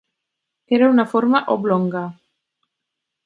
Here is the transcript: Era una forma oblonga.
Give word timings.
Era 0.77 0.87
una 0.93 1.05
forma 1.11 1.43
oblonga. 1.57 2.03